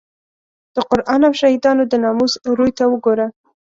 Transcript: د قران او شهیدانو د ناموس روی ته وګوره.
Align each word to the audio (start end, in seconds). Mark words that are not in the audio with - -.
د 0.75 0.77
قران 0.89 1.21
او 1.27 1.33
شهیدانو 1.41 1.83
د 1.87 1.93
ناموس 2.03 2.33
روی 2.57 2.71
ته 2.77 2.83
وګوره. 2.91 3.27